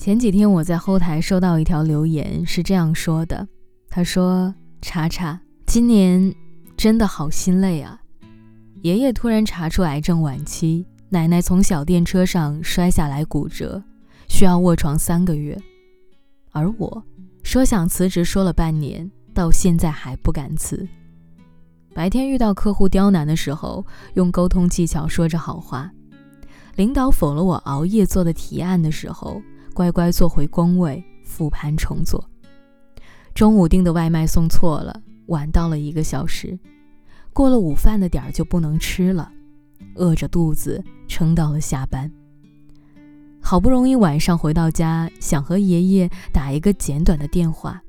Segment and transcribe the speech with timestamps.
[0.00, 3.46] 前几天我在后台收到一条留言，是这样说的
[3.90, 6.34] ：“他说，查查，今年
[6.74, 8.00] 真的好心累啊！
[8.80, 13.82] 爷爷突然查出癌症晚期，奶奶从小电车上摔下来骨折，
[14.26, 15.54] 需要卧床三个月，
[16.52, 17.04] 而我
[17.42, 20.88] 说想辞职，说了半年，到现在还不敢辞。
[21.92, 25.90] 白天遇到客户刁难的时候，用沟通技巧说着好话；
[26.76, 29.42] 领导否了我熬夜做的提案的时候。”
[29.74, 32.24] 乖乖坐回工位，复盘重做。
[33.34, 36.58] 中午订的外卖送错了，晚到了一个小时。
[37.32, 39.30] 过了午饭的点儿就不能吃了，
[39.94, 42.10] 饿着肚子撑到了下班。
[43.40, 47.80] 好不容易晚上回到家，想和爷爷打一个简短的电话。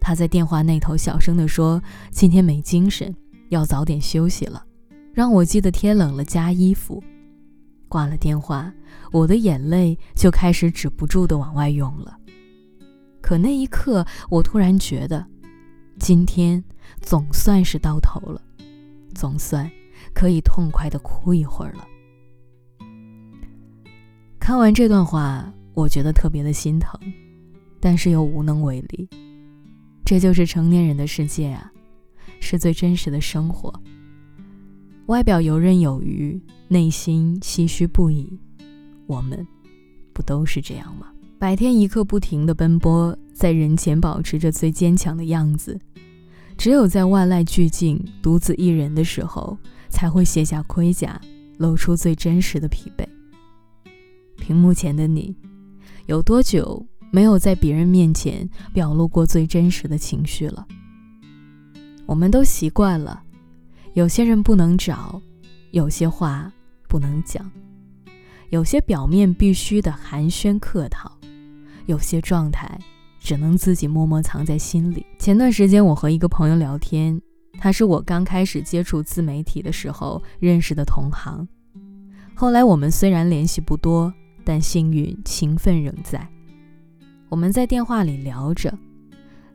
[0.00, 3.14] 他在电话那头小声地说：“今天没精神，
[3.50, 4.64] 要早点休息了，
[5.12, 7.00] 让我记得天冷了加衣服。”
[7.92, 8.72] 挂了电话，
[9.10, 12.16] 我的眼泪就开始止不住的往外涌了。
[13.20, 15.26] 可那一刻，我突然觉得，
[15.98, 16.64] 今天
[17.02, 18.40] 总算是到头了，
[19.14, 19.70] 总算
[20.14, 21.86] 可以痛快的哭一会儿了。
[24.40, 26.98] 看完这段话，我觉得特别的心疼，
[27.78, 29.06] 但是又无能为力。
[30.06, 31.70] 这就是成年人的世界啊，
[32.40, 33.70] 是最真实的生活。
[35.12, 38.40] 外表游刃有余，内心唏嘘不已。
[39.06, 39.46] 我们
[40.14, 41.08] 不都是这样吗？
[41.38, 45.78] 白天一刻不停的奔波，在人前保持着最坚强的样子，
[46.56, 49.58] 只有在万籁俱静、独自一人的时候，
[49.90, 51.20] 才会卸下盔甲，
[51.58, 53.06] 露出最真实的疲惫。
[54.38, 55.36] 屏幕前的你，
[56.06, 60.66] 有多久没有在别人面前表露过最真实的情绪了？
[62.06, 63.24] 我们都习惯了。
[63.94, 65.20] 有些人不能找，
[65.70, 66.50] 有些话
[66.88, 67.50] 不能讲，
[68.48, 71.12] 有些表面必须的寒暄客套，
[71.84, 72.78] 有些状态
[73.20, 75.04] 只能自己默默藏在心里。
[75.18, 77.20] 前段时间，我和一个朋友聊天，
[77.58, 81.46] 他是我刚开始接触自媒体的时候认识的同行，
[82.34, 84.10] 后来我们虽然联系不多，
[84.42, 86.26] 但幸运情分仍在。
[87.28, 88.72] 我们在电话里聊着，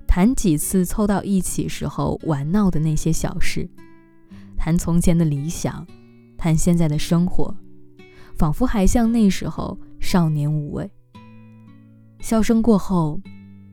[0.05, 3.67] 谈几次凑到一起时候玩闹的那些小事。
[4.67, 5.87] 谈从前的理想，
[6.37, 7.55] 谈现在的生活，
[8.35, 10.91] 仿佛还像那时候少年无畏。
[12.19, 13.21] 笑声过后，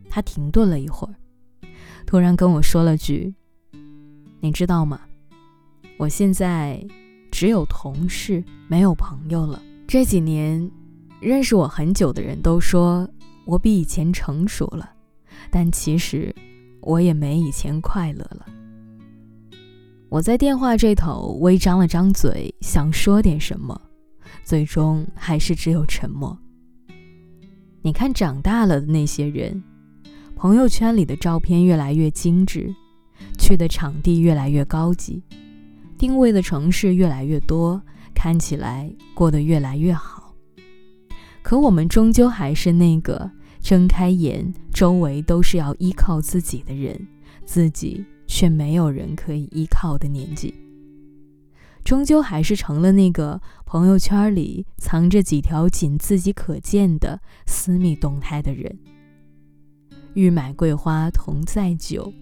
[0.09, 1.15] 他停顿了一会儿，
[2.07, 3.35] 突然跟我说了句
[4.39, 5.01] ：“你知道吗？
[5.99, 6.81] 我现在
[7.29, 9.61] 只有同事，没有朋友了。
[9.89, 10.71] 这几年，
[11.19, 13.11] 认识我很久的人都说
[13.47, 14.89] 我比以前成熟了，
[15.51, 16.33] 但其实
[16.83, 18.47] 我也没以前快乐了。”
[20.15, 23.77] 我在电话这头微张了张嘴，想说点什么，
[24.45, 26.39] 最终还是只有沉默。
[27.83, 29.61] 你看，长大了的那些人，
[30.37, 32.73] 朋友圈里的照片越来越精致，
[33.41, 35.21] 去的场地越来越高级，
[35.99, 37.83] 定位的城市越来越多，
[38.15, 40.33] 看起来过得越来越好。
[41.43, 43.29] 可我们终究还是那个
[43.61, 47.05] 睁开眼，周围都是要依靠自己的人，
[47.45, 48.05] 自己。
[48.35, 50.53] 却没有人可以依靠的年纪，
[51.85, 58.77] 终究还是成了那个朋友圈里藏着几条仅自己可见的私密动态的人。
[60.15, 62.13] 欲买桂花同载酒，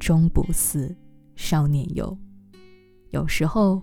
[0.00, 0.92] 终不似
[1.36, 2.18] 少年游。
[3.10, 3.80] 有时候，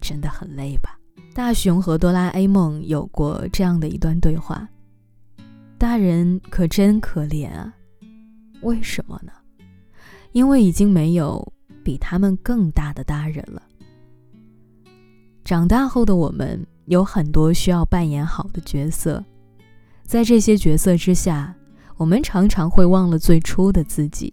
[0.00, 1.00] 真的很累吧？
[1.34, 4.68] 大雄和哆啦 A 梦有过这样的一段对话
[5.78, 7.74] ：“大人可真可怜啊，
[8.62, 9.32] 为什么呢？”
[10.38, 13.60] 因为已经没有比他们更大的大人了。
[15.44, 19.24] 长大后的我们有很多需要扮演好的角色，
[20.04, 21.52] 在这些角色之下，
[21.96, 24.32] 我们常常会忘了最初的自己。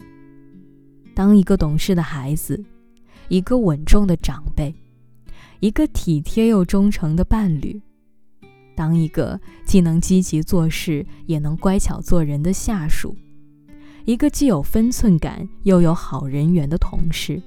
[1.16, 2.64] 当一个懂事的孩子，
[3.28, 4.76] 一个稳重的长辈，
[5.60, 7.82] 一个体贴又忠诚的伴侣，
[8.76, 13.16] 当一个既能积极做事也能乖巧做人的下属。
[14.06, 17.42] 一个既有分寸感又有好人缘的同事，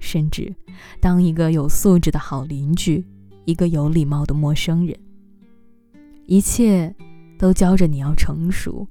[0.00, 0.52] 甚至
[1.00, 3.04] 当一个有素质的好邻居，
[3.44, 4.98] 一个有礼貌的陌生人，
[6.26, 6.92] 一切
[7.38, 8.84] 都教着你要成熟，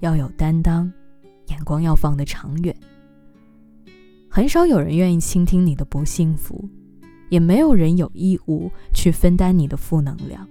[0.00, 0.92] 要有担当，
[1.46, 2.74] 眼光要放得长远。
[4.28, 6.68] 很少有人愿意倾听你的不幸福，
[7.28, 10.44] 也没有人有义务去分担你的负能量，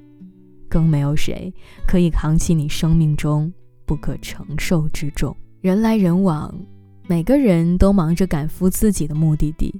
[0.70, 1.54] 更没有谁
[1.86, 3.54] 可以扛起你生命中
[3.86, 5.36] 不可承受之重。
[5.63, 6.54] 人来人往，
[7.07, 9.74] 每个人都忙着赶赴自己的目的地。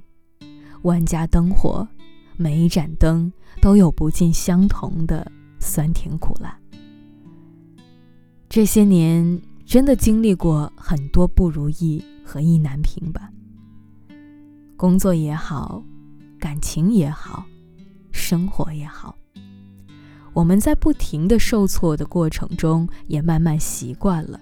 [0.80, 1.86] 万家灯火，
[2.38, 6.58] 每一盏灯都有不尽相同的酸甜苦辣。
[8.48, 13.30] 这些年真的经历过很多不如意和意难平吧。
[14.78, 15.84] 工作也好，
[16.38, 17.44] 感情也好，
[18.10, 19.14] 生活也好，
[20.32, 24.40] 我们在不停的受挫的过程中，也慢慢习惯了。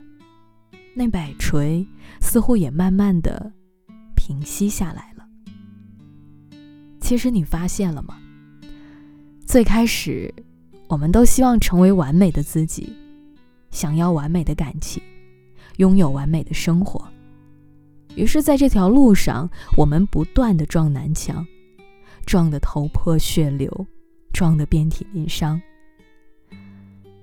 [0.95, 1.87] 那摆锤
[2.21, 3.53] 似乎也慢慢的
[4.15, 5.27] 平息下来了。
[7.01, 8.19] 其实你发现了吗？
[9.47, 10.33] 最开始，
[10.89, 12.93] 我们都希望成为完美的自己，
[13.71, 15.03] 想要完美的感情，
[15.79, 17.07] 拥有完美的生活。
[18.15, 21.47] 于是，在这条路上，我们不断的撞南墙，
[22.27, 23.87] 撞得头破血流，
[24.33, 25.61] 撞得遍体鳞伤。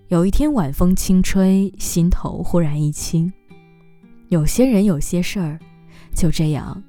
[0.07, 3.31] 有一天晚风轻吹，心头忽然一轻。
[4.29, 5.59] 有些人，有些事儿，
[6.13, 6.83] 就这样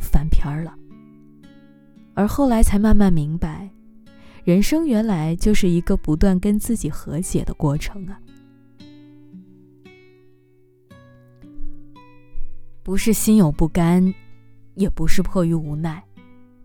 [0.00, 0.74] 翻篇儿了。
[2.14, 3.70] 而后来才慢慢明白，
[4.44, 8.18] 人生原来就是一个不断跟自己和解的过程啊！
[12.82, 14.14] 不是心有不甘，
[14.74, 16.02] 也不是迫于无奈，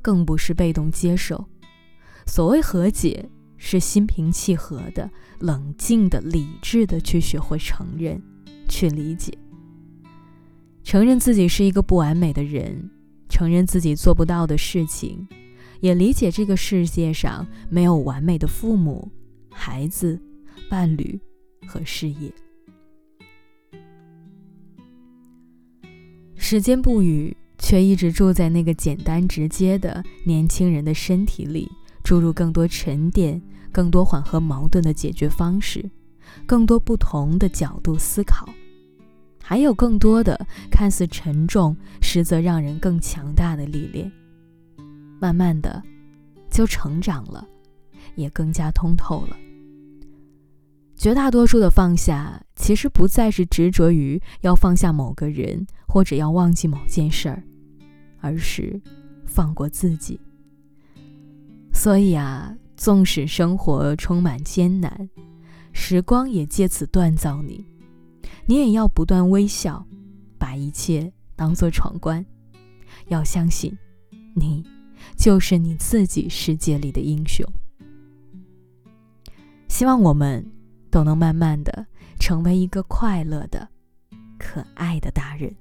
[0.02, 1.46] 更不是被动接受。
[2.26, 8.22] 所谓和解，是心平气和的、冷静的、理智的去学会承认，
[8.70, 9.38] 去理解。
[10.92, 12.92] 承认自己是一个不完美的人，
[13.30, 15.26] 承认自己做不到的事情，
[15.80, 19.10] 也理解这个世界上没有完美的父母、
[19.50, 20.22] 孩子、
[20.70, 21.18] 伴侣
[21.66, 22.30] 和事业。
[26.36, 31.72] 时间不语，却一直住在那个简单直接的年轻人的身体里，
[32.04, 33.42] 注入更多沉淀、
[33.72, 35.90] 更多缓和矛盾的解决方式，
[36.46, 38.50] 更多不同的角度思考。
[39.52, 44.10] 还有更多的看似沉重，实则让人更强大的历练。
[45.20, 45.84] 慢慢的，
[46.50, 47.46] 就成长了，
[48.16, 49.36] 也更加通透了。
[50.96, 57.44] 绝大多数的放下，其实不再是执着于要放下某个人，或者要忘记某件事儿，
[58.22, 58.80] 而是
[59.26, 60.18] 放过自己。
[61.74, 65.10] 所以啊，纵使生活充满艰难，
[65.74, 67.66] 时光也借此锻造你。
[68.46, 69.86] 你也要不断微笑，
[70.38, 72.26] 把一切当做闯关。
[73.08, 73.78] 要相信，
[74.36, 74.64] 你
[75.16, 77.46] 就是你自己世界里的英雄。
[79.68, 80.46] 希望我们
[80.90, 81.86] 都能慢慢的
[82.20, 83.68] 成为一个快乐的、
[84.38, 85.56] 可爱的大人。